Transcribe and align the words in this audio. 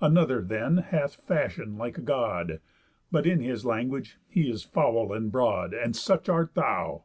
Another, 0.00 0.40
then, 0.40 0.76
hath 0.76 1.16
fashion 1.26 1.76
like 1.76 1.98
a 1.98 2.02
God, 2.02 2.60
But 3.10 3.26
in 3.26 3.40
his 3.40 3.64
language 3.66 4.16
he 4.28 4.48
is 4.48 4.62
foul 4.62 5.12
and 5.12 5.32
broad. 5.32 5.74
And 5.74 5.96
such 5.96 6.28
art 6.28 6.54
thou. 6.54 7.02